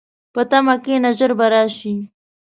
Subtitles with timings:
[0.33, 1.93] په تمه کښېنه، ژر به راشي.